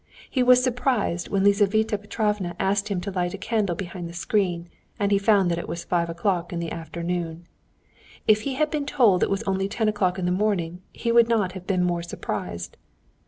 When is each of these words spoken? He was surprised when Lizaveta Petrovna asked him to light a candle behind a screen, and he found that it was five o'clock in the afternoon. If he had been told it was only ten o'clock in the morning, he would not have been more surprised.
He 0.27 0.41
was 0.41 0.63
surprised 0.63 1.29
when 1.29 1.43
Lizaveta 1.43 1.95
Petrovna 1.95 2.55
asked 2.59 2.87
him 2.87 3.01
to 3.01 3.11
light 3.11 3.35
a 3.35 3.37
candle 3.37 3.75
behind 3.75 4.09
a 4.09 4.13
screen, 4.13 4.67
and 4.97 5.11
he 5.11 5.19
found 5.19 5.51
that 5.51 5.59
it 5.59 5.69
was 5.69 5.83
five 5.83 6.09
o'clock 6.09 6.51
in 6.51 6.57
the 6.57 6.71
afternoon. 6.71 7.45
If 8.27 8.41
he 8.41 8.55
had 8.55 8.71
been 8.71 8.87
told 8.87 9.21
it 9.21 9.29
was 9.29 9.43
only 9.43 9.67
ten 9.69 9.87
o'clock 9.87 10.17
in 10.17 10.25
the 10.25 10.31
morning, 10.31 10.81
he 10.91 11.11
would 11.11 11.29
not 11.29 11.51
have 11.51 11.67
been 11.67 11.83
more 11.83 12.01
surprised. 12.01 12.77